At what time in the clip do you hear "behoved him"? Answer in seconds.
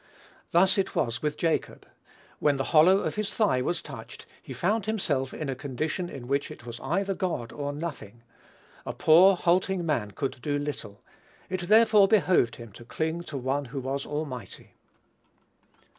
12.07-12.71